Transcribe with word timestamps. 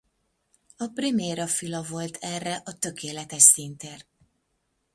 A 0.85 0.87
Primera 0.99 1.45
fila 1.57 1.81
volt 1.89 2.15
erre 2.21 2.61
a 2.65 2.77
tökéletes 2.77 3.41
színtér. 3.43 4.05